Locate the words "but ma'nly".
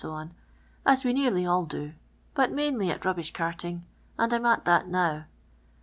2.33-2.89